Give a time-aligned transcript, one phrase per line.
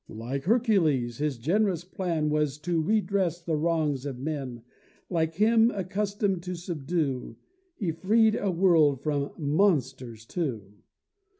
[0.09, 4.63] Like Hercules, his generous plan Was to redress the wrongs of men;
[5.11, 7.35] Like him, accustom'd to subdue,
[7.75, 10.77] He freed a world from monsters too.